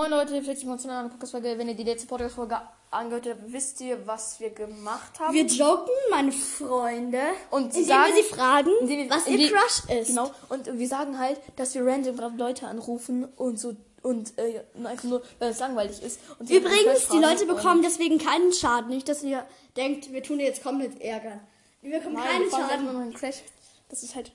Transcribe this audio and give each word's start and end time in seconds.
Moin 0.00 0.10
Leute, 0.12 0.32
herzlich 0.32 0.60
willkommen 0.60 0.78
zu 0.78 0.88
einer 0.88 1.00
neuen 1.02 1.10
Podcast-Folge. 1.10 1.58
Wenn 1.58 1.68
ihr 1.68 1.74
die 1.74 1.82
letzte 1.84 2.06
Podcast-Folge 2.06 2.58
angehört 2.90 3.26
habt, 3.28 3.52
wisst 3.52 3.82
ihr, 3.82 4.06
was 4.06 4.40
wir 4.40 4.48
gemacht 4.48 5.20
haben. 5.20 5.34
Wir 5.34 5.44
joken, 5.44 5.92
meine 6.08 6.32
Freunde. 6.32 7.20
Und 7.50 7.64
indem 7.66 7.84
sagen- 7.84 8.14
wir 8.14 8.22
sie 8.22 8.28
fragen, 8.30 8.70
wir- 8.80 9.10
was 9.10 9.26
ihr 9.26 9.50
Crush 9.50 9.82
ist. 9.94 10.06
Genau, 10.08 10.30
und 10.48 10.78
wir 10.78 10.88
sagen 10.88 11.18
halt, 11.18 11.38
dass 11.56 11.74
wir 11.74 11.84
random 11.84 12.38
Leute 12.38 12.66
anrufen 12.66 13.26
und 13.36 13.60
so 13.60 13.76
und 14.02 14.38
äh, 14.38 14.62
einfach 14.84 15.04
nur, 15.04 15.22
weil 15.38 15.50
es 15.50 15.58
langweilig 15.58 16.00
ist. 16.02 16.18
Und 16.38 16.48
Übrigens, 16.48 17.08
die 17.08 17.18
Leute 17.18 17.42
und- 17.44 17.48
bekommen 17.56 17.82
deswegen 17.82 18.16
keinen 18.16 18.54
Schaden. 18.54 18.88
Nicht, 18.88 19.06
dass 19.06 19.22
ihr 19.22 19.46
denkt, 19.76 20.10
wir 20.10 20.22
tun 20.22 20.38
dir 20.38 20.46
jetzt 20.46 20.62
komplett 20.62 20.98
ärgern. 21.02 21.40
Wir 21.82 21.98
bekommen 21.98 22.14
Nein, 22.14 22.24
keinen 22.24 22.44
wir 22.44 22.50
Schaden. 22.52 22.84
nur 22.90 23.02
einen 23.02 23.12
Crash. 23.12 23.42
Das 23.90 24.02
ist 24.02 24.14
halt 24.14 24.32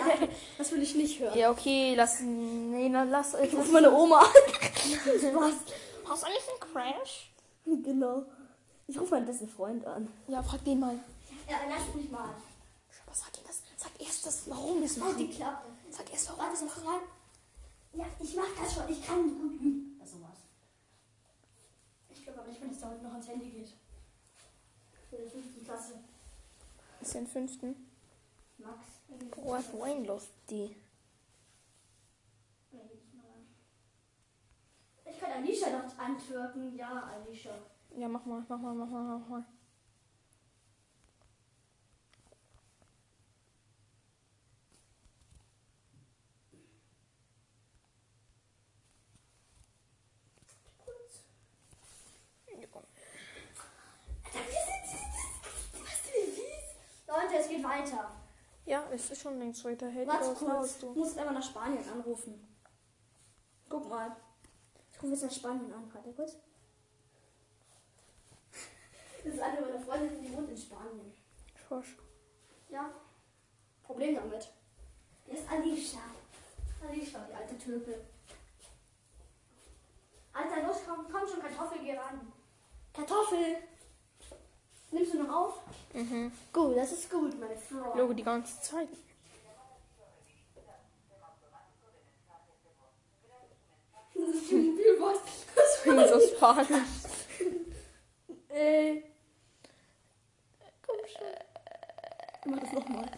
Klappe. 0.00 0.28
Das 0.58 0.72
will 0.72 0.82
ich 0.82 0.94
nicht 0.94 1.20
hören. 1.20 1.38
Ja, 1.38 1.50
okay, 1.50 1.94
lass. 1.94 2.20
Nee, 2.20 2.88
na, 2.88 3.04
lass. 3.04 3.34
Ich 3.34 3.54
Ruf 3.54 3.70
meine 3.70 3.90
Oma 3.90 4.20
an. 4.20 4.26
Was? 5.34 5.54
Hast 6.10 6.22
du 6.24 6.26
eigentlich 6.26 6.48
einen 6.48 6.72
Crash? 6.72 7.26
Genau. 7.84 8.24
Ich 8.88 8.98
rufe 8.98 9.14
meinen 9.14 9.26
besten 9.26 9.48
Freund 9.48 9.84
an. 9.86 10.08
Ja, 10.26 10.42
frag 10.42 10.64
den 10.64 10.80
mal. 10.80 10.98
Ja, 11.48 11.58
lass 11.68 11.94
mich 11.94 12.10
mal. 12.10 12.24
Aber 12.24 13.14
sag 13.14 13.38
ihm 13.38 13.44
das. 13.46 13.62
Sag 13.76 13.92
erst 14.00 14.26
das, 14.26 14.50
warum 14.50 14.78
wir 14.80 14.86
es 14.86 15.00
Halt 15.00 15.18
die 15.18 15.24
machen. 15.26 15.36
Klappe. 15.36 15.66
Sag 15.90 16.12
erst, 16.12 16.28
warum 16.30 16.46
wir 16.46 16.52
es 16.52 16.60
das 16.60 16.68
machen. 16.68 16.88
rein. 16.88 17.00
Ja, 17.92 18.06
ich 18.18 18.34
mach 18.34 18.48
das 18.60 18.74
schon. 18.74 18.88
Ich 18.88 19.06
kann 19.06 19.22
gut 19.22 19.52
üben. 19.60 19.96
Bei 20.00 20.06
sowas. 20.06 20.38
Ich 22.08 22.24
glaube 22.24 22.40
aber 22.40 22.48
nicht, 22.48 22.60
wenn 22.60 22.70
es 22.70 22.80
da 22.80 22.88
heute 22.90 23.02
noch 23.04 23.12
ans 23.12 23.28
Handy 23.28 23.50
geht. 23.50 23.68
Für 25.10 25.16
die 25.16 25.28
fünfte 25.28 25.64
Klasse. 25.64 25.92
Ist 27.00 27.14
den 27.14 27.26
fünften. 27.28 27.88
Max. 28.58 28.78
Was 29.44 29.72
Wayne 29.78 30.06
los, 30.06 30.28
die. 30.48 30.74
Ich 35.20 35.26
kann 35.26 35.36
Alicia 35.36 35.68
noch 35.68 35.98
antworten. 35.98 36.74
Ja, 36.74 37.10
Alicia. 37.12 37.50
Ja, 37.94 38.08
mach 38.08 38.24
mal, 38.24 38.42
mach 38.48 38.58
mal, 38.58 38.72
mach 38.72 38.88
mal, 38.88 39.18
mach 39.18 39.28
mal. 39.28 39.44
Leute, 57.06 57.34
es 57.38 57.48
geht 57.48 57.62
weiter. 57.62 58.10
Ja, 58.64 58.84
es 58.90 59.10
ist 59.10 59.20
schon 59.20 59.38
längst 59.38 59.62
weiter. 59.66 59.88
Hey, 59.90 60.06
Warte 60.06 60.32
kurz. 60.32 60.78
du? 60.78 60.94
muss 60.94 61.18
einfach 61.18 61.34
nach 61.34 61.42
Spanien 61.42 61.86
anrufen. 61.92 62.56
Guck 63.68 63.86
mal. 63.90 64.16
Ich 65.00 65.04
rufe 65.04 65.14
jetzt 65.14 65.22
nach 65.22 65.32
Spanien 65.32 65.72
an. 65.72 65.90
Warte 65.94 66.12
kurz. 66.12 66.36
Das 69.24 69.34
ist 69.34 69.40
eine 69.40 69.60
meiner 69.62 69.80
Freundinnen, 69.80 70.20
die 70.22 70.30
wohnt 70.30 70.50
in 70.50 70.56
Spanien. 70.58 71.14
Schorsch. 71.66 71.96
Ja. 72.68 72.90
Problem 73.82 74.16
damit. 74.16 74.50
Der 75.26 75.38
ist 75.38 75.50
Alicia. 75.50 76.00
Alicia, 76.86 77.26
die 77.30 77.34
alte 77.34 77.58
Töpel. 77.58 78.04
Alter, 80.34 80.66
los, 80.66 80.76
komm, 80.86 81.06
komm 81.10 81.26
schon, 81.26 81.40
Kartoffel, 81.40 81.78
geh 81.82 81.96
ran. 81.96 82.30
Kartoffel! 82.92 83.56
Nimmst 84.90 85.14
du 85.14 85.22
noch 85.22 85.34
auf? 85.34 85.60
Mhm. 85.94 86.30
Gut, 86.52 86.76
das 86.76 86.92
ist 86.92 87.10
gut, 87.10 87.40
meine 87.40 87.56
Frau. 87.56 87.96
Logo 87.96 88.12
die 88.12 88.22
ganze 88.22 88.60
Zeit. 88.60 88.88
Wie 94.32 95.00
was? 95.00 95.18
Das 95.54 95.86
ist 96.20 96.28
so 96.30 96.36
Spanisch. 96.36 96.68
Äh. 98.48 99.02
Komm 100.86 100.96
schon. 101.06 102.52
Mach 102.52 102.60
das 102.60 102.72
nochmal. 102.72 103.10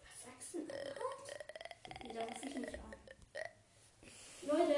Was 0.00 0.22
sagst 0.24 0.54
du 0.54 0.58
denn? 0.58 2.06
Nee, 2.08 2.14
da 2.14 2.20
ruf 2.22 2.42
ich 2.44 2.54
nicht 2.54 2.74
an. 2.74 2.94
Leute, 4.42 4.72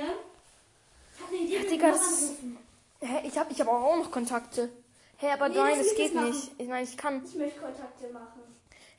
ich 1.15 1.21
hab 1.21 1.28
eine 1.28 1.37
Idee, 1.38 1.56
Ja, 1.56 1.62
Digga, 1.71 1.88
das- 1.88 2.03
anrufen. 2.22 2.59
Hä, 3.00 3.21
ich 3.28 3.38
hab, 3.38 3.50
ich 3.50 3.61
hab 3.61 3.69
auch 3.69 3.97
noch 3.97 4.11
Kontakte. 4.11 4.71
Hä, 5.19 5.31
aber 5.32 5.49
Nee, 5.49 5.56
nein, 5.56 5.78
es 5.81 5.87
mich 5.88 5.97
geht 5.97 6.15
das 6.15 6.22
nicht. 6.25 6.50
Ich, 6.59 6.69
nein, 6.69 6.84
ich 6.84 6.97
kann. 6.97 7.25
Ich 7.25 7.34
möchte 7.34 7.61
Kontakte 7.61 8.09
machen. 8.12 8.43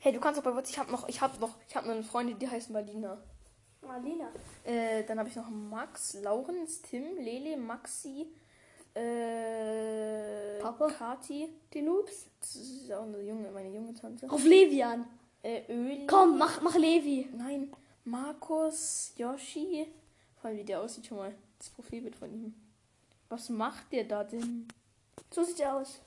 Hey, 0.06 0.12
du 0.12 0.20
kannst 0.20 0.38
doch 0.38 0.44
bei 0.44 0.54
WhatsApp. 0.54 0.70
Ich 0.70 0.78
hab 0.78 0.88
noch, 0.92 1.08
ich 1.08 1.20
hab 1.20 1.40
noch, 1.40 1.56
ich 1.68 1.74
hab 1.74 1.84
noch 1.84 1.92
eine 1.92 2.04
Freundin, 2.04 2.38
die 2.38 2.48
heißt 2.48 2.70
Marlina. 2.70 3.18
Marlena. 3.84 4.28
Äh, 4.62 5.02
dann 5.02 5.18
habe 5.18 5.28
ich 5.28 5.34
noch 5.34 5.50
Max, 5.50 6.14
Laurens, 6.22 6.80
Tim, 6.80 7.16
Lele, 7.16 7.56
Maxi, 7.56 8.28
äh, 8.94 10.60
Papa? 10.60 10.86
Kati. 10.92 11.48
Die 11.74 11.82
Noobs? 11.82 12.26
Das 12.38 12.54
ist 12.54 12.92
auch 12.92 13.02
eine 13.02 13.20
junge, 13.20 13.50
meine 13.50 13.68
junge 13.68 13.94
Tante. 13.94 14.30
Ruf 14.30 14.44
Levi 14.44 14.80
an. 14.80 15.08
Äh, 15.42 15.62
Öli. 15.68 16.06
Komm, 16.06 16.38
mach, 16.38 16.62
mach 16.62 16.76
Levi. 16.76 17.28
Nein, 17.36 17.72
Markus, 18.04 19.12
Yoshi. 19.16 19.88
Vor 20.40 20.50
allem, 20.50 20.58
wie 20.58 20.64
der 20.64 20.82
aussieht 20.82 21.06
schon 21.06 21.16
mal. 21.16 21.34
Das 21.58 21.70
Profilbild 21.70 22.14
von 22.14 22.32
ihm. 22.32 22.54
Was 23.28 23.48
macht 23.48 23.90
der 23.90 24.04
da 24.04 24.22
denn? 24.22 24.68
So 25.32 25.42
sieht 25.42 25.58
er 25.58 25.74
aus. 25.74 25.98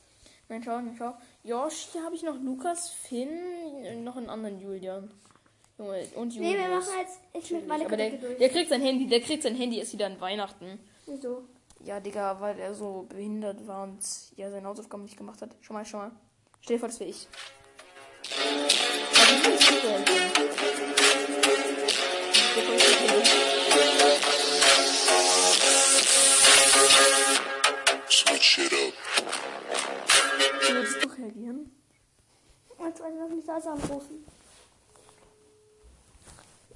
Nein, 0.49 0.63
schau, 0.63 0.81
nein, 0.81 0.95
schau. 0.97 1.15
Yoshi 1.43 1.99
habe 2.03 2.15
ich 2.15 2.23
noch 2.23 2.35
Lukas, 2.41 2.89
Finn, 2.89 4.03
noch 4.03 4.17
einen 4.17 4.29
anderen 4.29 4.59
Julian. 4.59 5.11
Junge, 5.77 6.05
und 6.15 6.35
Nee, 6.35 6.57
wir 6.57 6.67
machen 6.67 6.89
jetzt. 6.99 7.19
Ich 7.33 7.51
möchte 7.51 7.67
meine 7.67 7.85
Aber 7.85 7.95
der, 7.95 8.09
der 8.09 8.49
kriegt 8.49 8.69
sein 8.69 8.81
Handy, 8.81 9.07
der 9.07 9.21
kriegt 9.21 9.43
sein 9.43 9.55
Handy 9.55 9.77
erst 9.77 9.93
wieder 9.93 10.07
an 10.07 10.19
Weihnachten. 10.19 10.79
Wieso? 11.05 11.43
Ja, 11.85 11.99
Digga, 11.99 12.41
weil 12.41 12.59
er 12.59 12.73
so 12.73 13.05
behindert 13.07 13.65
war 13.67 13.83
und 13.83 13.99
ja 14.35 14.49
seine 14.49 14.67
Hausaufgaben 14.67 15.03
nicht 15.03 15.17
gemacht 15.17 15.41
hat. 15.41 15.55
Schon 15.61 15.75
mal, 15.75 15.85
schon 15.85 16.01
mal. 16.01 16.11
Stell 16.61 16.75
dir 16.75 16.79
vor, 16.79 16.89
das 16.89 16.99
wäre 16.99 17.11
ich. 17.11 17.27
Warte, 32.99 33.13
lass 33.17 33.29
mich 33.29 33.45
das 33.45 33.65
anrufen. 33.67 34.25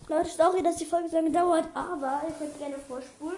Leute, 0.08 0.30
sorry, 0.30 0.62
dass 0.62 0.76
die 0.78 0.86
Folge 0.86 1.10
so 1.10 1.16
lange 1.16 1.32
dauert, 1.32 1.66
aber 1.74 2.22
ihr 2.28 2.34
könnt 2.34 2.58
gerne 2.58 2.78
vorspulen. 2.78 3.38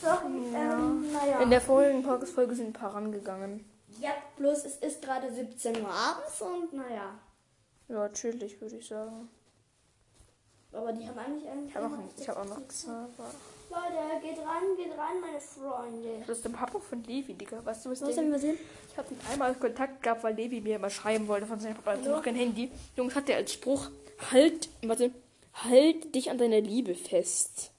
Sorry, 0.00 0.26
ähm, 0.54 1.12
naja. 1.12 1.40
In 1.40 1.50
der 1.50 1.60
vorigen 1.60 2.02
Podcast-Folge 2.02 2.54
sind 2.54 2.68
ein 2.68 2.72
paar 2.72 2.94
rangegangen. 2.94 3.64
ja, 4.00 4.10
bloß 4.36 4.64
es 4.64 4.76
ist 4.76 5.02
gerade 5.02 5.32
17 5.32 5.80
Uhr 5.82 5.88
abends 5.88 6.40
und 6.40 6.72
naja. 6.72 7.18
Ja, 7.88 8.08
chillig, 8.10 8.60
würde 8.60 8.76
ich 8.76 8.86
sagen. 8.86 9.28
Aber 10.72 10.92
die 10.92 11.06
haben 11.06 11.18
eigentlich 11.18 11.48
eigentlich. 11.48 11.70
Ich 11.70 11.76
habe 11.76 11.86
auch, 11.86 12.28
hab 12.28 12.36
auch 12.38 12.56
noch 12.56 12.68
Xaver. 12.68 13.30
Leute, 13.72 14.20
geht 14.22 14.38
ran, 14.44 14.76
geht 14.76 14.98
ran, 14.98 15.20
meine 15.20 15.40
Freunde. 15.40 16.24
Das 16.26 16.36
ist 16.38 16.44
der 16.44 16.50
Papa 16.50 16.78
von 16.78 17.02
Levi, 17.04 17.32
Digga. 17.34 17.64
Weißt 17.64 17.86
du, 17.86 17.90
was 17.90 18.02
Was 18.02 18.16
haben 18.16 18.30
wir 18.30 18.38
sehen? 18.38 18.58
Ich 18.90 18.98
habe 18.98 19.08
ihn 19.12 19.20
einmal 19.32 19.54
Kontakt 19.54 20.02
gehabt, 20.02 20.22
weil 20.22 20.34
Levi 20.34 20.60
mir 20.60 20.76
immer 20.76 20.90
schreiben 20.90 21.26
wollte 21.26 21.46
von 21.46 21.58
seinem 21.58 21.76
Papa. 21.76 21.94
Er 21.94 22.10
noch 22.10 22.22
kein 22.22 22.34
Handy. 22.34 22.70
Jungs, 22.96 23.14
hat 23.14 23.28
der 23.28 23.36
als 23.36 23.54
Spruch, 23.54 23.90
halt, 24.30 24.68
warte, 24.82 25.10
halt 25.54 26.14
dich 26.14 26.30
an 26.30 26.38
deiner 26.38 26.60
Liebe 26.60 26.94
fest. 26.94 27.72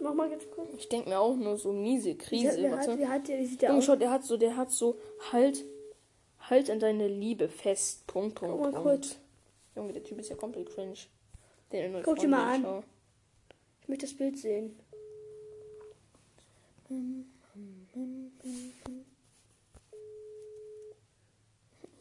Mach 0.00 0.12
mal 0.12 0.28
ganz 0.28 0.44
kurz. 0.54 0.68
Ich 0.76 0.88
denke 0.90 1.08
mir 1.08 1.18
auch 1.18 1.34
nur 1.36 1.56
so 1.56 1.72
miese 1.72 2.14
Krise, 2.16 2.58
wie, 2.58 2.68
hat, 2.68 2.98
wie, 2.98 3.06
hat 3.06 3.28
der, 3.28 3.38
wie 3.38 3.46
sieht 3.46 3.62
der 3.62 3.70
Jungs, 3.70 3.86
schaut, 3.86 4.02
der 4.02 4.10
hat 4.10 4.24
so, 4.24 4.36
der 4.36 4.56
hat 4.56 4.70
so, 4.70 4.98
halt, 5.32 5.64
halt 6.50 6.68
an 6.68 6.80
deine 6.80 7.08
Liebe 7.08 7.48
fest. 7.48 8.06
Punkt, 8.06 8.34
Punkt, 8.34 8.62
Guck 8.62 8.72
mal 8.72 8.82
kurz. 8.82 9.16
Junge, 9.74 9.94
der 9.94 10.04
Typ 10.04 10.18
ist 10.18 10.28
ja 10.28 10.36
komplett 10.36 10.70
cringe. 10.74 10.94
Den 11.72 12.02
Guck 12.02 12.18
dir 12.18 12.28
mal 12.28 12.50
Freundin, 12.50 12.66
an. 12.66 12.82
schau. 12.82 12.84
Ich 13.80 13.88
möchte 13.88 14.06
das 14.06 14.16
Bild 14.16 14.38
sehen. 14.38 14.78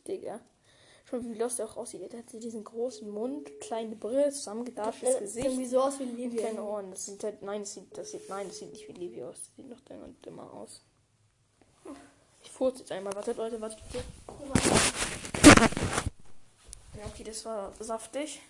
Digga. 0.07 0.39
Schon 1.06 1.30
wie 1.30 1.38
Lost 1.38 1.59
er 1.59 1.65
auch 1.65 1.77
aussieht. 1.77 2.01
Er 2.13 2.19
hat 2.19 2.33
diesen 2.33 2.63
großen 2.63 3.09
Mund, 3.09 3.50
kleine 3.59 3.95
Brille, 3.95 4.31
zusammengedarftes 4.31 5.19
Gesicht. 5.19 5.45
Irgendwie 5.45 5.65
so 5.65 5.81
aus 5.81 6.00
wie 6.00 6.03
und 6.03 6.18
Livia. 6.18 6.41
kleine 6.41 6.63
Ohren. 6.63 6.91
Das 6.91 7.06
sieht 7.06 7.24
halt, 7.24 7.41
nein, 7.41 7.62
das 7.62 7.74
sieht, 7.74 7.97
das 7.97 8.12
sieht, 8.12 8.27
nein, 8.30 8.47
das 8.47 8.57
sieht 8.59 8.71
nicht 8.71 8.88
wie 8.88 8.94
Levi 8.94 9.24
aus. 9.24 9.35
Das 9.35 9.56
sieht 9.56 9.69
noch 9.69 9.80
dünner 9.81 10.06
und 10.06 10.25
dümmer 10.25 10.51
aus. 10.53 10.81
Ich 12.41 12.51
furze 12.51 12.79
jetzt 12.79 12.91
einmal. 12.91 13.13
Wartet, 13.15 13.38
Leute, 13.38 13.62
wartet 13.62 13.79
bitte. 13.91 14.03
Ja, 16.97 17.06
okay, 17.06 17.24
das 17.24 17.45
war 17.45 17.71
saftig. 17.79 18.41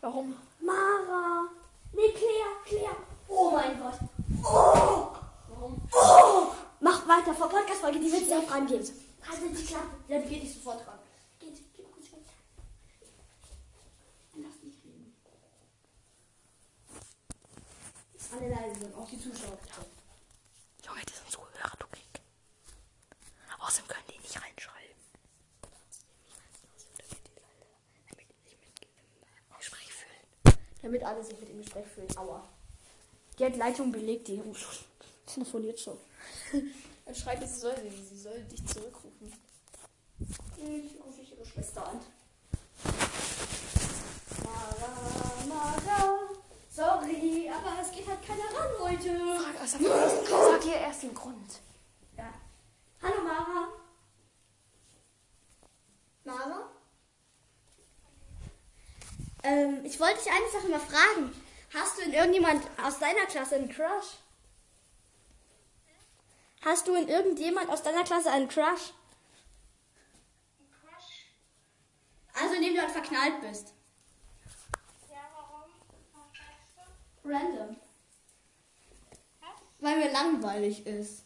Warum? 0.00 0.36
Mara! 0.60 1.48
Nee, 1.92 2.12
Claire, 2.12 2.56
Claire! 2.64 2.96
Oh 3.28 3.50
mein 3.50 3.78
Gott! 3.78 3.98
Oh! 4.42 5.12
Warum? 5.48 5.82
Oh! 5.92 6.52
Mach 6.80 7.06
weiter 7.06 7.34
vor 7.34 7.48
Podcast-Folge, 7.48 8.00
die 8.00 8.12
wird 8.12 8.28
safe 8.28 8.50
rangehen. 8.50 8.86
Haltet 9.26 9.58
die 9.58 9.64
Klappe. 9.64 9.96
Ja, 10.08 10.18
die 10.20 10.28
geht 10.28 10.42
nicht 10.42 10.54
sofort 10.54 10.86
ran. 10.86 10.98
Geht, 11.38 11.74
geh 11.74 11.82
mal 11.82 11.90
kurz 11.92 12.12
weg. 12.12 12.24
Lass 14.36 14.62
nicht 14.62 14.84
reden. 14.84 15.14
Alle 18.32 18.48
leise 18.48 18.80
sind, 18.80 18.94
auch 18.96 19.08
die 19.08 19.18
Zuschauer. 19.18 19.58
Junge, 20.86 21.00
die 21.06 21.12
sind 21.12 21.30
Zuhörer, 21.30 21.76
du 21.78 21.86
Kick. 21.92 22.22
Außerdem 23.58 23.88
können 23.88 24.04
die 24.10 24.18
nicht 24.18 24.36
reinschreiben. 24.40 24.96
Gespräch 29.58 29.92
fühlen. 29.92 30.56
Damit 30.82 31.02
alle 31.04 31.24
sich 31.24 31.38
mit 31.40 31.48
dem 31.48 31.58
Gespräch 31.58 31.86
fühlen. 31.86 32.16
Aua. 32.16 32.48
Die 33.38 33.44
hat 33.44 33.56
Leitung 33.56 33.92
belegt, 33.92 34.28
die 34.28 34.40
telefoniert 35.26 35.78
schon. 35.78 35.98
Dann 37.04 37.14
schreibt 37.14 37.46
sie 37.48 37.60
soll, 37.60 37.74
sie, 37.76 38.02
sie 38.02 38.18
soll 38.18 38.40
dich 38.44 38.66
zurückrufen. 38.66 39.32
Ich 40.56 41.00
rufe 41.00 41.20
ich 41.22 41.32
ihre 41.32 41.46
Schwester 41.46 41.86
an. 41.86 42.00
Mara, 44.42 45.46
Mara. 45.48 46.18
Sorry, 46.70 47.50
aber 47.50 47.80
es 47.80 47.92
geht 47.92 48.06
halt 48.06 48.24
keiner 48.26 48.44
ran 48.44 48.70
heute. 48.80 49.40
Frag, 49.40 49.68
sag, 49.68 49.80
sag, 49.80 50.28
sag 50.28 50.66
ihr 50.66 50.74
erst 50.74 51.02
den 51.04 51.14
Grund. 51.14 51.60
Ja. 52.16 52.32
Hallo 53.02 53.22
Mara. 53.22 53.68
Mara? 56.24 56.70
Ähm, 59.44 59.84
ich 59.84 59.98
wollte 60.00 60.18
dich 60.18 60.32
eine 60.32 60.50
Sache 60.50 60.68
mal 60.68 60.80
fragen. 60.80 61.32
Hast 61.74 61.98
du 61.98 62.02
in 62.02 62.12
irgendjemand 62.12 62.66
aus 62.82 62.98
deiner 62.98 63.26
Klasse 63.26 63.56
einen 63.56 63.68
Crush? 63.68 64.16
Hast 66.62 66.88
du 66.88 66.94
in 66.94 67.08
irgendjemand 67.08 67.68
aus 67.70 67.82
deiner 67.82 68.04
Klasse 68.04 68.30
einen 68.30 68.48
Crush? 68.48 68.92
Crush? 70.80 71.26
Also 72.34 72.54
in 72.54 72.62
dem 72.62 72.74
du 72.74 72.80
halt 72.80 72.90
verknallt 72.90 73.40
bist. 73.40 73.74
Ja, 75.10 75.28
warum? 75.34 75.70
Warum? 76.12 77.32
Random. 77.32 77.76
Weil 79.80 79.96
mir 79.98 80.10
langweilig 80.10 80.86
ist. 80.86 81.24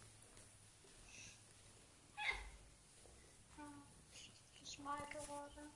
Ich 4.63 4.79
mal 4.81 4.99
gerade. 5.11 5.71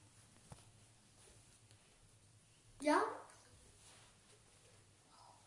Ja? 2.82 2.96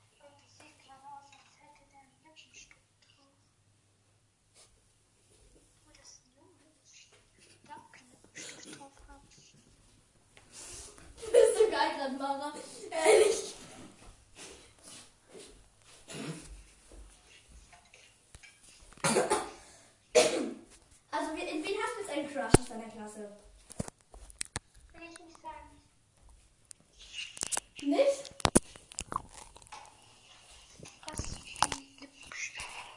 Und 0.10 0.42
das 0.42 0.58
sieht 0.58 0.80
gerade 0.80 1.06
aus, 1.06 1.30
als 1.32 1.56
hätte 1.62 1.86
der 1.92 2.00
einen 2.00 2.24
Lippenstift 2.24 2.72
drauf. 3.16 3.38
Oh, 5.86 5.92
das 5.96 6.10
ist 6.10 6.22
ein 6.26 6.34
Junge. 6.36 6.74
Ich 7.38 7.60
darf 7.68 7.92
keinen 7.92 8.10
Lippenstift 8.12 8.80
drauf 8.80 8.92
haben. 9.08 9.28
Bist 11.16 11.60
du 11.60 11.70
geil 11.70 11.89
gerade, 12.00 12.18
Mara? 12.18 12.54
Ehrlich. 12.92 13.56
Also, 21.12 21.32
in 21.32 21.64
wen 21.64 21.76
hast 21.82 21.96
du 21.96 22.02
jetzt 22.02 22.12
einen 22.12 22.30
Crush 22.32 22.60
aus 22.60 22.70
deiner 22.70 22.90
Klasse? 22.90 23.32
Will 24.94 25.10
ich 25.12 25.20
nicht 25.20 25.42
sagen. 25.42 25.70
Nicht? 27.82 28.32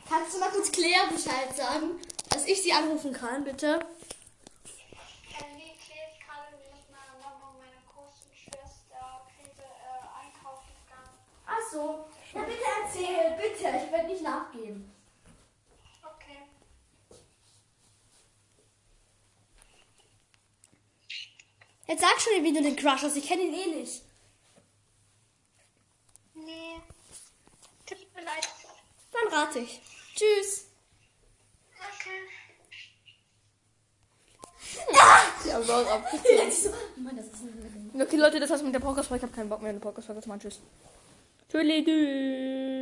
Kannst 0.08 0.34
du 0.34 0.38
mal 0.38 0.50
kurz 0.50 0.70
Claire 0.70 1.08
Bescheid 1.10 1.56
sagen, 1.56 2.00
dass 2.28 2.46
ich 2.46 2.62
sie 2.62 2.72
anrufen 2.72 3.12
kann, 3.12 3.44
bitte? 3.44 3.84
Erzähl, 12.92 13.36
bitte. 13.36 13.64
Ich 13.84 13.92
werde 13.92 14.08
nicht 14.08 14.22
nachgeben. 14.22 14.90
Okay. 16.02 16.38
Jetzt 21.86 22.00
sag 22.00 22.20
schon, 22.20 22.44
wie 22.44 22.52
du 22.52 22.62
den 22.62 22.76
Crush 22.76 23.02
hast. 23.02 23.16
Ich 23.16 23.26
kenne 23.26 23.42
ihn 23.42 23.54
eh 23.54 23.66
nicht. 23.80 24.02
Nee. 26.34 26.80
Tut 27.86 28.14
mir 28.14 28.22
leid. 28.22 28.48
Dann 29.12 29.32
rate 29.32 29.60
ich. 29.60 29.80
Tschüss. 30.14 30.66
Okay. 31.76 32.28
Ja, 34.92 35.58
ein 37.94 38.00
Okay, 38.00 38.16
Leute, 38.16 38.40
das 38.40 38.48
war's 38.50 38.62
mit 38.62 38.74
der 38.74 38.80
Podcast-Folge. 38.80 39.20
Ich 39.20 39.24
habe 39.30 39.36
keinen 39.36 39.50
Bock 39.50 39.60
mehr, 39.60 39.70
eine 39.70 39.80
Podcast-Folge 39.80 40.22
zu 40.22 40.28
machen. 40.28 40.40
Tschüss. 40.40 40.60
Tschüss. 41.50 42.81